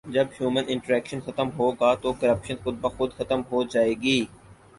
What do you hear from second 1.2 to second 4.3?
ختم ہوگا تو کرپشن خودبخود ختم ہو جائے گی